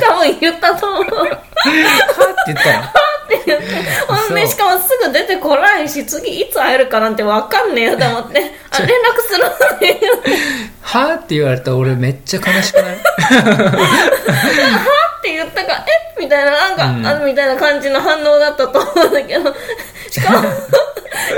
[0.00, 1.04] 多分言ったと思う。
[1.04, 1.42] はって
[2.46, 2.92] 言ったら
[4.08, 8.40] ほんでしかもすぐ出てこないし次いつ会えるかなんて分かんねえよと思って。
[8.70, 9.48] あ連絡するの
[9.80, 10.00] に
[10.82, 12.96] はって言われたら俺めっちゃ悲しくない？
[12.96, 12.98] っ
[15.22, 15.84] て言ったから
[16.18, 16.20] え？
[16.20, 17.06] みたいななんか、うん。
[17.06, 19.54] あみたいな感じの反応だったと思うんだけど
[20.10, 20.48] しかも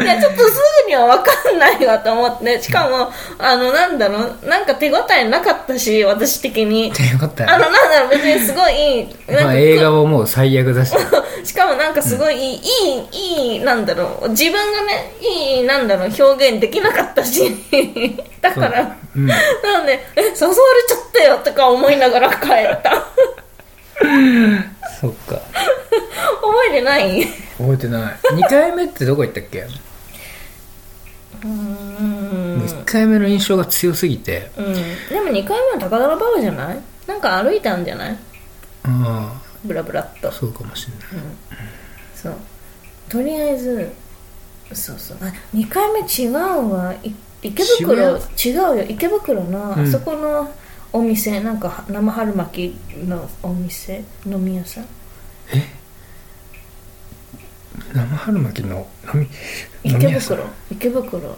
[0.03, 6.89] いやちょっとすぐには分かんないわと思ってしかもあのなんだろうなんか手応えなかったし私的に。
[6.89, 10.95] よかったあのよなんだろう別にすごいなんかまあ映画ももう最悪だし
[11.45, 12.61] しかもなんかすごいいい、い
[13.13, 17.55] い、いい、なんだろう、自分がね、いい、なんだろう、表現できなかったし、
[18.41, 19.19] だから、う。
[19.21, 19.27] ん。
[19.27, 19.35] な
[19.81, 20.57] ので、え、誘われちゃっ
[21.13, 23.05] たよとか思いながら帰った。
[25.01, 25.35] そっか。
[26.41, 27.27] 覚えてない？
[27.59, 28.15] 覚えてない。
[28.33, 29.65] 2回目ってどこ行ったっけ？
[31.45, 34.75] 1回目の印象が強すぎてうん。
[34.75, 34.81] で
[35.21, 36.81] も2回目は高田馬場じゃない？
[37.07, 38.19] なんか歩いたんじゃない？
[38.85, 40.33] あブラブラっとあ。
[40.33, 41.27] そうかもしれない
[42.15, 42.35] そう。
[43.09, 43.93] とりあえず、
[44.73, 45.19] そうそう。
[45.21, 46.95] あ、2回目違うわ。
[47.03, 48.83] い池袋、違うよ。
[48.89, 50.51] 池袋の、うんあそこの
[50.93, 54.87] お店、なんか生春巻きのお店、飲み屋さん？
[57.93, 59.29] 生春巻きの飲み
[59.83, 60.45] 池袋。
[60.71, 61.37] 池袋。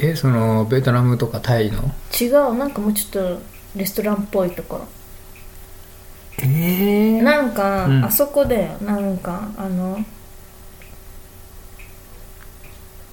[0.00, 1.92] えそのベトナムとかタイの？
[2.20, 2.56] 違う。
[2.56, 3.42] なんかもうちょっと
[3.76, 4.76] レストランっぽいとこ。
[4.76, 4.88] ろ。
[6.40, 8.04] ええなんか、うん。
[8.04, 10.04] あそこでなんかあの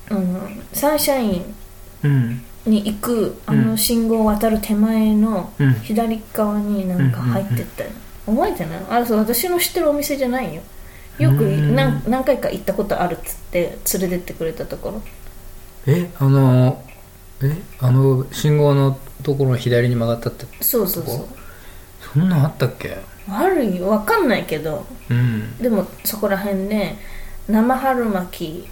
[0.10, 1.56] あのサンシャイン
[2.04, 2.42] うん。
[2.68, 3.66] に行くあうん。
[3.70, 5.74] の信号を渡る手前のうん。
[5.82, 7.90] 左側になんか入ってったよ、
[8.28, 8.80] 覚えてない？
[9.02, 10.62] あそう私の知ってるお店じゃないよ
[11.20, 11.76] よくうん。
[11.76, 15.02] 何何回か行ったことあるっつって連れてってくれたところ。
[15.88, 16.84] えあの
[17.44, 21.26] えあの信号のところの左に曲がったってそうそうそう。
[22.14, 22.98] そんなんあったっけ？
[23.28, 24.86] 悪いわかんないけど。
[25.10, 25.58] うん。
[25.58, 26.96] でもそこら辺で
[27.48, 28.68] 生春巻き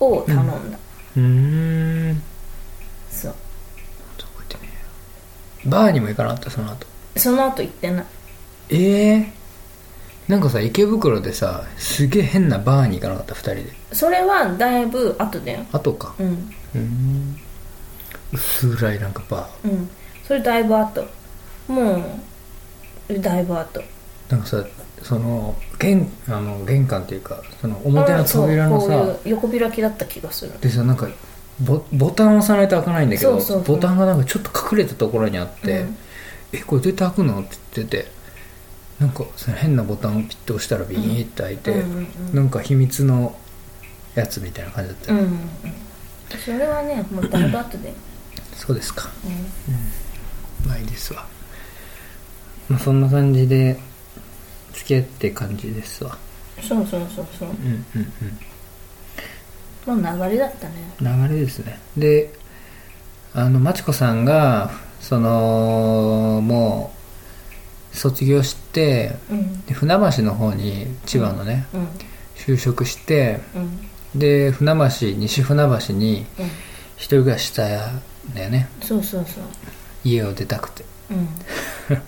[0.00, 0.78] を頼んだ、
[1.16, 2.22] うーん。
[3.10, 3.34] そう。
[4.18, 4.70] 覚えてね
[5.64, 6.50] バーにも行かなかった？
[6.50, 6.86] その後。
[7.16, 8.06] その後行ってない。
[8.70, 9.32] ええ
[10.28, 13.72] なんかさ池袋でさすげえ変なバーに行かなかった2人で。
[13.92, 15.60] それはだいぶ後だよ。
[15.72, 16.14] 後か。
[16.18, 16.26] うん。
[16.26, 17.40] うーん。
[18.32, 19.70] 薄暗いなんかバー。
[19.70, 19.90] うん。
[20.24, 21.06] それだいぶ後。
[21.68, 21.96] も
[23.08, 23.82] うだいぶ後。
[24.28, 24.64] なんかさ
[25.02, 30.60] その玄あの玄関っていうかその表の扉のさ横開きだった気がする。
[30.60, 31.08] でさなんか
[31.60, 35.96] ボボタンを押さないと開かないんだけどボタンがなんかちょっと隠れたところにあって、うん。
[36.52, 37.40] えこれどうやって開くの？
[37.40, 38.15] って言ってて
[39.00, 42.34] なんかその変なボタンをピッと押したらビーって開いて、うんうんうん。
[42.34, 43.36] なんか秘密の
[44.14, 45.38] やつみたいな感じだったよ、うん
[46.44, 47.94] それはねもうだいぶ後で、
[48.56, 49.08] そうですか。
[49.24, 50.68] うん。
[50.68, 51.24] まあいいですわ。
[52.68, 53.78] まあそんな感じで
[54.72, 56.18] 付き合って感じですわ。
[56.60, 57.48] そうそうそうそう。
[57.48, 58.12] うんうん
[59.86, 60.02] うん。
[60.02, 60.74] もう流れだったね。
[61.00, 61.78] 流れですね。
[61.96, 62.32] で
[63.32, 66.95] あのまちこさんがそのもう
[67.96, 69.64] 卒業してうん。
[69.66, 71.88] で船橋の方に千葉のね、うん。
[72.36, 74.18] 就職してうん。
[74.18, 76.46] で船橋西船橋にうん。
[76.96, 78.02] 一人暮らししたん
[78.34, 78.68] だよね。
[78.82, 79.44] そうそうそう。
[80.04, 80.84] 家を出たくて。
[81.10, 81.28] うん。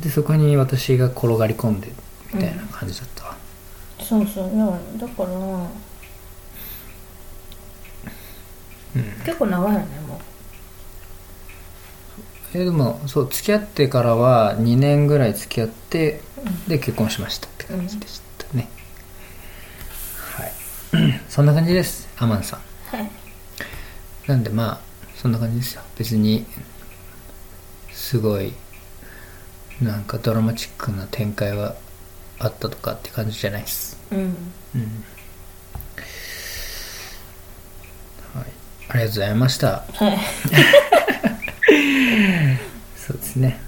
[0.00, 1.92] でそこに私が転がり込んで
[2.32, 3.36] みたいな感じだったわ、
[4.00, 4.50] そうそう。
[4.98, 5.34] だからう
[8.98, 9.02] ん。
[9.24, 10.20] 結構長いよねも
[12.54, 16.20] えでもそう付き合ってからは2年ぐらい付き合って
[16.68, 18.68] で結婚しましたって感じでしたね、
[20.36, 20.52] はい。
[21.28, 22.60] そんな感じですアマンさん。
[22.60, 23.10] うはい。
[24.28, 24.80] なんでまあ
[25.16, 25.82] そんな感じですよ。
[25.98, 26.46] 別に
[27.90, 28.52] すごい
[29.82, 31.74] なんかドラマチックな展開は
[32.38, 33.98] あったとかって感じじゃないです。
[34.12, 34.18] うん。
[34.18, 35.04] うん。
[38.32, 38.46] はい。
[38.90, 39.84] ありがとうございました。
[39.92, 40.18] はい
[43.06, 43.60] そうですね。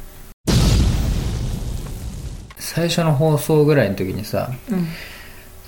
[2.58, 4.86] 最初の放送ぐらいの時にさうん。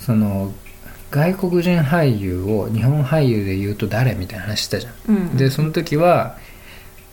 [0.00, 0.52] その
[1.10, 5.36] 外国人俳優を日本俳優で言うと誰みたいな話したじゃん、うん。
[5.36, 6.38] でその時は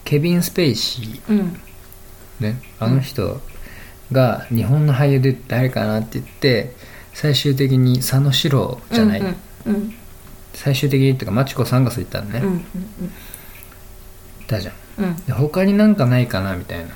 [0.06, 1.38] ケビン・スペイシうん。
[1.40, 3.42] ーねあの人
[4.12, 6.74] が日本の俳優で誰かなって言って
[7.14, 9.28] 最終的に佐野史郎じゃない、うん
[9.66, 9.94] うん
[10.54, 12.64] 最終的にっていうかマチコさんがそう言ったのね、うんうん
[14.48, 14.85] だじゃんうんうん
[15.28, 16.92] で他になんかないかなみたいな。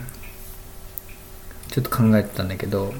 [1.69, 2.93] ちょっと考えてたんだけど。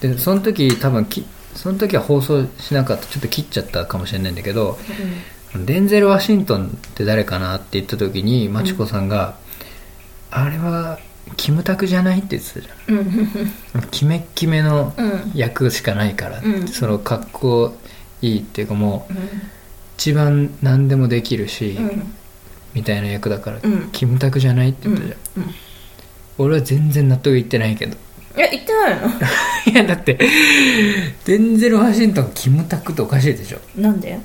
[0.00, 1.24] でその時多分き
[1.54, 3.06] その時は放送しなかった。
[3.06, 4.78] ちょっと切っちゃったかもしれないんだけど。
[5.64, 9.38] デンゼル・ワシントンって誰かなって言った時にマチコさんが、
[10.30, 10.98] あれは
[11.36, 12.98] キムタクじゃないって言ってたじうん。
[12.98, 13.04] うん。
[13.74, 15.32] ゃんキメッキメのうん。
[15.34, 16.42] 役しかないから。
[16.66, 17.76] その格好
[18.20, 19.18] いいっていうかもううん。
[19.96, 22.14] 一番何でもできるし、うん
[22.76, 23.88] みたいな役だから、うん。
[23.90, 25.54] キムタクじゃないってうん言ったじゃん、
[26.36, 27.96] 俺は全然納得いってないけど。
[28.36, 29.08] いや言ってないの？
[29.72, 30.18] いやだって
[31.24, 33.58] デンゼル・ワシントンキムタクっておかしいでしょ。
[33.76, 34.18] なんで？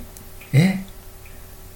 [0.52, 0.84] え？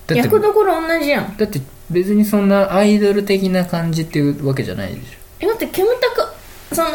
[0.05, 1.37] だって役どころ同じやん。
[1.37, 4.99] だって別にそんなアイドル的な感じっていうわけじゃないでし
[5.39, 6.89] え待ってキムタクその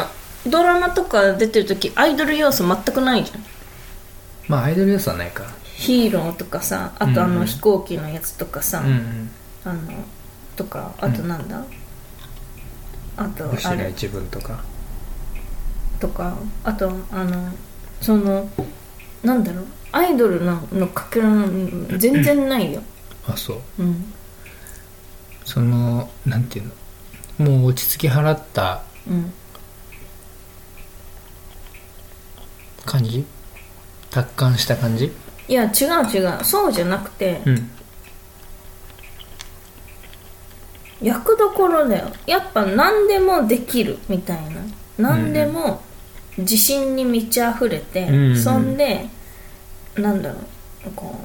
[0.46, 3.40] ドラマとか出てる時アイドル要素全くないじゃん。
[3.40, 3.42] ょ
[4.48, 5.44] まあアイドル要素はないか。
[5.64, 9.30] ヒーローとかさあとあうんうんの飛行機のやつとかさ、うんうん
[9.64, 9.80] あの
[10.56, 11.64] とかあとなんだ、
[13.16, 13.84] あと星あれ。
[13.84, 14.62] が一文とか？
[16.00, 17.52] とかあとあの
[18.00, 18.48] その
[19.22, 19.66] なんだろう？
[19.92, 22.82] アイドルののかけらの全然ないよ、
[23.28, 23.82] あそう。
[23.82, 24.12] うん。
[25.44, 26.70] そのなんていう
[27.38, 27.50] の？
[27.50, 29.32] もう落ち着き払ったうん、
[32.84, 33.24] 感じ？
[34.10, 35.12] 達観した感じ？
[35.48, 35.70] いや違う
[36.10, 36.44] 違う。
[36.44, 37.70] そうじゃなくて、うん
[41.02, 44.60] 役どころだよやっぱ何でもできるみたいな。
[44.98, 45.80] 何でも
[46.36, 49.06] 自信に満ち溢れて、うんそんで
[49.96, 50.38] なんだろ
[50.86, 51.18] うこ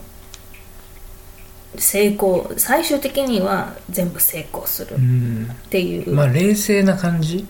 [1.75, 5.49] う成功最終的には全部成功するっうん。
[5.69, 7.39] ていう、まあ冷静な感じ？
[7.39, 7.45] い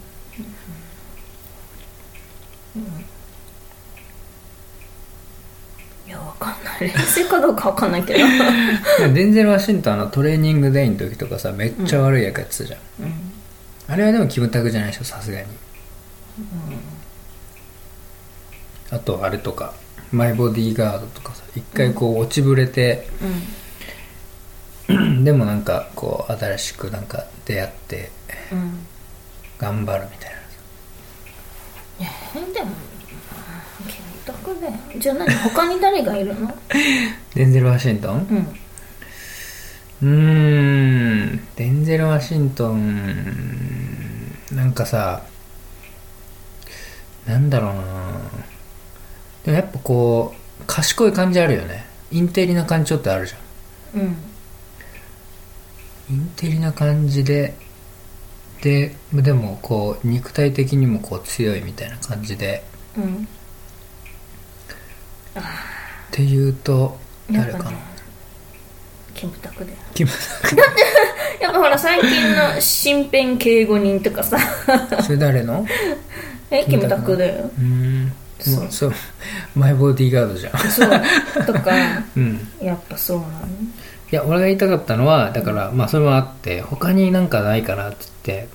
[2.76, 2.90] やわ
[6.36, 6.82] かんない。
[6.82, 8.20] 冷静かどうかわかんないけど、
[9.14, 13.14] デンゼル・ワシントンあのトレーニングデイの時とかさめっちゃ悪い役やってたじゃん、うん。
[13.88, 15.46] あれはでもキムタクじゃないでしょさすがに、
[18.92, 19.74] あとあれとか
[20.12, 23.08] マイボディーガードとかさ一回こう落ちぶれて、
[25.24, 28.12] でもなんかこう新しくなんか出会って
[28.52, 28.58] うん。
[28.60, 28.88] うん
[29.58, 30.32] 頑張るみたい
[31.98, 32.06] な。
[32.06, 32.10] いや
[32.54, 32.72] でも
[34.26, 36.52] キムタクだよじゃあ何他に誰がいるの？
[37.36, 38.48] デンゼル・ワシントン？
[40.02, 40.10] うん。
[40.10, 41.48] うーん。
[41.56, 45.22] デンゼル・ワシントンなんかさ
[47.28, 47.82] なんだろうな。
[49.44, 51.86] でもやっぱこう賢い感じあるよね。
[52.12, 54.02] インテリな感じちょっとあるじゃん。
[54.02, 54.16] うん。
[56.10, 57.56] インテリな感じで
[58.62, 62.64] ででもこう肉体的にもこう強いみたいな感じで
[62.98, 63.28] うん
[65.42, 65.44] っ
[66.12, 66.98] ていうと
[67.32, 67.78] 誰かな、やっぱね
[69.14, 70.12] キキムタクでキム
[71.42, 74.38] やっぱほら最近の身辺警護人とかさ。
[75.04, 75.66] それ誰の？
[76.52, 77.50] えキムタクだよ。
[77.58, 78.14] うーん。
[78.40, 78.68] そう。
[78.70, 78.94] そう。
[79.56, 80.60] マイボディーガードじゃん。
[80.70, 81.46] そう。
[81.46, 81.72] とか
[82.16, 82.48] うん。
[82.62, 83.30] やっぱそうなの？
[84.12, 88.48] いや俺が言いたかったのはだからまあそれもあって他になんかないかなって言って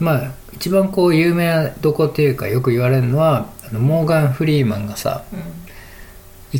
[0.00, 5.24] まあ一番こう有名などこっていうかよく言われるのはあのモーガン・フリーマンがさ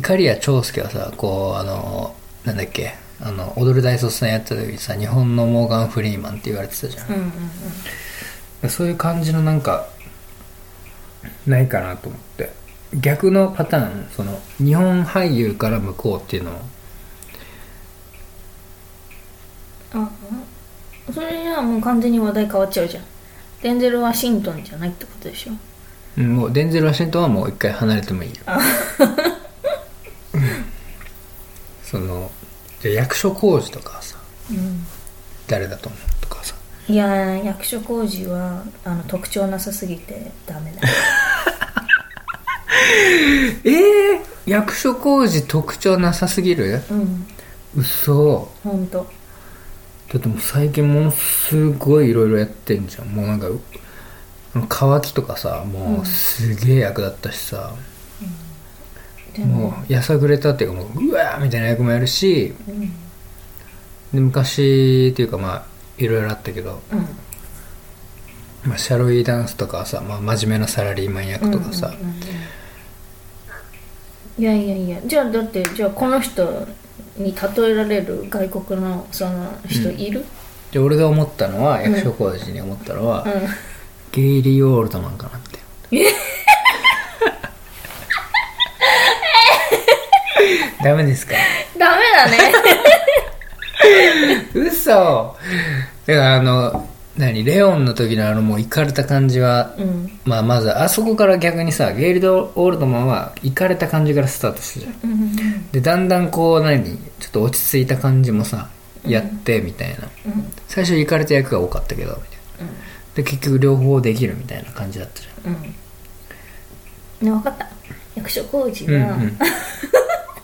[0.01, 7.07] 碇谷長介はさこうあのなんだっけあの踊る大卒さんやってた時にさ日本のモーガン・フリーマンって言われてたじゃん。
[7.09, 7.31] うんうん
[8.63, 8.69] うん。
[8.69, 9.87] そういう感じのなんか
[11.45, 12.51] ないかなと思って。
[12.95, 16.53] 逆のパターンその日本俳優から向こうっていうのを
[19.95, 20.11] あ
[21.11, 23.03] それじゃもう完全に話題変わっちゃうじゃん。
[23.61, 25.53] デンゼル・ワシントンじゃないってことでしょ。
[26.17, 28.35] うんもうデンゼル・ワシントンはもう一回離れてもいいよ。
[28.99, 29.42] うん
[31.93, 32.31] その
[32.83, 34.17] 役所広司とかはさ
[34.49, 34.83] うん。
[35.47, 36.55] 誰だと思うとかさ。
[36.89, 40.81] いやー役所広司はあの特徴なさすぎてダメだ。
[43.63, 46.81] ええ役所広司特徴なさすぎる？
[46.89, 47.27] うん。
[47.77, 48.51] 嘘。
[48.63, 49.07] 本当
[50.13, 53.07] だってもう最近ものすごいいろいろやってんじゃん。
[53.07, 53.61] もうなんかう
[54.67, 57.77] 乾きとかさもうすげえ役だったしさ、でも
[59.41, 59.73] も。
[59.89, 62.79] うやさぐれたっていうかもううわーみたいな役もやるしうん。
[64.13, 65.65] で昔っていうかまあ
[65.97, 66.99] いろいろあったけど、うん。
[68.69, 72.11] まあ、シャロイーダンスとかはさ、まあ、真面目なサラリーマン役とかさ、うんうんうんう
[74.39, 74.41] ん。
[74.41, 75.01] いやいやいや。
[75.05, 76.67] じゃあだってじゃあこの人
[77.17, 80.25] に例えられる外国のその人いる？
[80.71, 83.31] で俺が思ったのは役所広司に思ったのは、うん、
[84.11, 85.59] ゲイリー・オールドマンかなって
[90.83, 91.33] ダメですか？
[91.79, 92.37] ダメだね。
[94.53, 95.35] 嘘。
[96.05, 97.43] だからあの何？
[97.43, 100.19] レオンの時のあのもうイかれた感じは、うん。
[100.25, 105.71] まあまずあそこから逆にさゲイリー・オールドマンはイかれた感じからスタートしてじゃん。
[105.71, 106.83] でだんだんこう何？
[106.83, 106.95] ちょ
[107.27, 108.69] っと落ち着いた感じもさ
[109.05, 110.51] やってみたいな、うん。
[110.67, 112.73] 最初イかれた役が多かったけどみたいな。
[113.15, 115.61] で結局両方できるみたいな感じだったじうん。
[117.27, 117.67] ね分かった。
[118.15, 119.37] 役所広司ゃんは、うんうん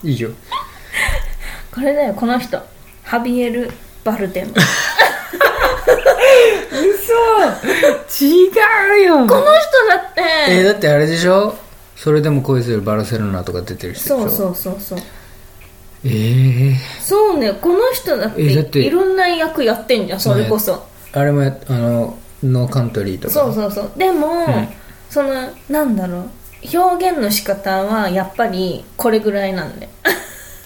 [0.02, 0.30] いいよ。
[1.74, 2.60] これだよこの人。
[3.04, 3.70] ハビエル・
[4.04, 4.52] バルデム
[6.72, 8.24] 嘘。
[8.24, 8.50] 違
[9.02, 9.26] うよ。
[9.26, 9.44] この人
[9.88, 10.22] だって。
[10.50, 11.54] えーだってあれでしょ？
[11.96, 14.28] それでも恋するバルセロナとか出てる人でしょ？
[14.30, 14.98] そうそうそうそう。
[16.04, 23.34] ええそうねこの人だってえだっていろんな役やってんじゃんそれこそ、あれもやあのノーカントリーとか。
[23.34, 23.92] そうそうそう。
[23.96, 24.68] でも、ん。
[25.10, 26.30] そのなんだろう
[26.72, 29.88] 表現の仕方はやっぱりこれぐらいなんで。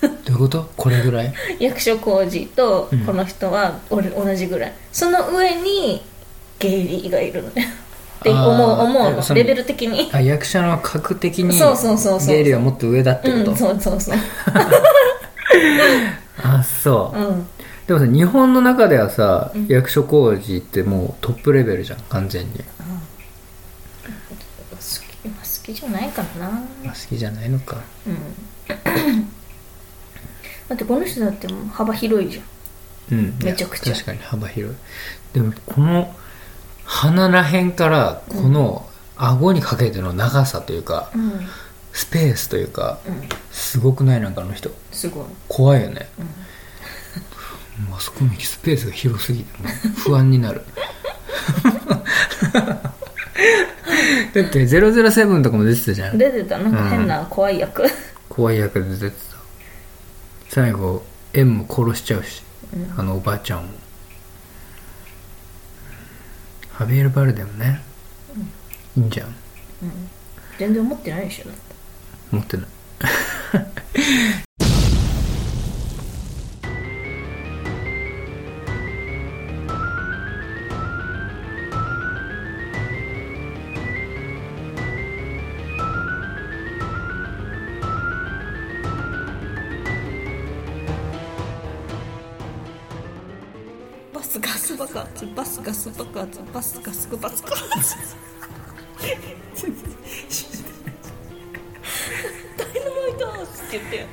[0.03, 0.71] どういうこと？
[0.77, 1.33] これぐらい？
[1.61, 3.05] 役所広司とうん。
[3.07, 6.03] この人は俺同じぐらい、その上に
[6.59, 7.73] ゲイリーがいるのね
[8.21, 9.17] って思う思うの。
[9.17, 10.11] のレベル的に。
[10.13, 12.29] あ役者の格的にそうそうそうそう。
[12.35, 14.17] ゲイリーはもっと上だってこと、うんそうそうそう。
[16.43, 17.47] あそう、うん。
[17.87, 22.74] でもさ日本の中ではさ、役所広司ってもうトップレベルじゃん完全に、好
[25.65, 26.51] きじゃないからな。
[26.85, 27.79] まあ、好きじゃないのか。
[28.07, 28.17] うん。
[30.69, 32.45] だってこの人だってもう幅広いじゃん。
[33.19, 33.39] うん。
[33.43, 33.93] めちゃくちゃ。
[33.93, 34.77] いや確かに幅広い。
[35.33, 36.15] でもこの
[36.85, 41.33] 鼻らへんからこの顎にかけての長さというか、うん。
[41.93, 43.29] スペースというかうん。
[43.53, 44.21] すごくない？
[44.21, 44.71] なんかあの人。
[44.93, 45.25] すごい。
[45.49, 46.09] 怖いよね、
[47.89, 50.63] もうあそこにスペースが広すぎてもう不安になる
[54.33, 56.19] だって007とかも出てたじゃん。
[56.19, 56.59] 出てた。
[56.59, 57.85] なんか変な怖い役、
[58.29, 59.37] 怖い役で出てた。
[60.49, 62.43] 最後縁も殺しちゃうし、
[62.97, 63.69] あのおばあちゃんを。
[66.73, 67.83] ハビエル・バルデもね、
[68.97, 69.35] いいんじゃん。
[70.59, 71.45] 全然思ってないでしょ。
[72.35, 72.67] 持ってない
[96.55, 97.43] 爆発バスガス爆発
[98.97, 99.03] ダ
[102.65, 104.07] イナマイトハウスって言って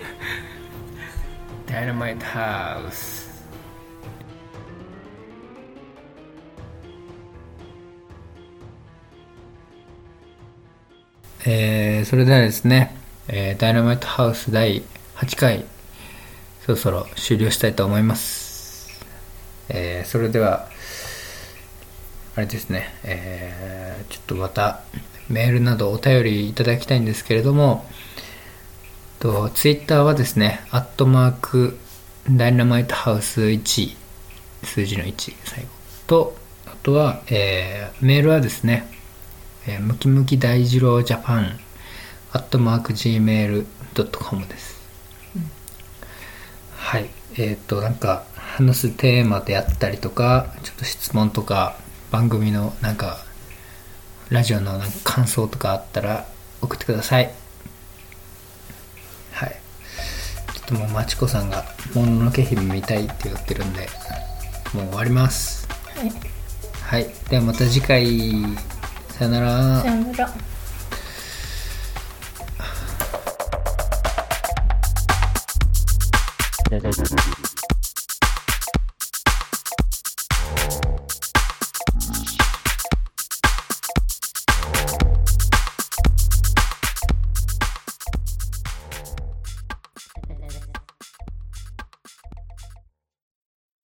[1.71, 3.29] ダイナマイトハウス
[11.45, 12.95] えー、それではですね、
[13.27, 14.81] えーダイナマイトハウス第
[15.15, 15.65] 8回
[16.65, 18.89] そそろそろ終了したいと思います。
[19.69, 20.70] えーそれでは、
[22.35, 24.81] あれですね、えーちょっとまた
[25.29, 27.85] メールなどお便りいただきたいんですけれども、
[29.19, 31.77] とツイッターはですね、アットマーク
[32.29, 33.95] ダイナマイトハウス1、
[34.63, 35.69] 数字の1、最後。
[36.07, 36.35] と、
[36.67, 38.87] あとは、えーメールはですね、
[39.67, 41.59] えームキムキ大二郎ジャパン、
[42.31, 44.81] アットマーク Gmail.com です。
[46.77, 47.09] はい。
[47.37, 51.77] えっ、と、なんか、話すテーマであったりとか、ちょっと質問とか、
[52.11, 53.23] 番組のなんか、
[54.29, 56.27] ラジオのなんか感想とかあったら
[56.61, 57.31] 送ってください。
[59.31, 59.55] はい。
[60.53, 63.87] ちょっともう、まちこさんが、もののけ姫見たいって言ってるんで、
[64.73, 65.67] もう終わります。
[65.95, 66.11] はい
[66.83, 67.07] はい。
[67.29, 68.05] ではまた次回、
[69.09, 69.87] さよならさ。
[69.87, 70.33] よなら.